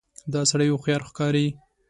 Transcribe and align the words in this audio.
دا 0.33 0.41
سړی 0.51 0.67
هوښیار 0.71 1.01
ښکاري. 1.09 1.47